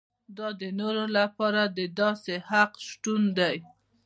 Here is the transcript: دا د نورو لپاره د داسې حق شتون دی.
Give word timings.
دا 0.37 0.47
د 0.61 0.63
نورو 0.79 1.05
لپاره 1.17 1.61
د 1.77 1.79
داسې 1.99 2.33
حق 2.49 2.71
شتون 2.87 3.21
دی. 3.37 3.57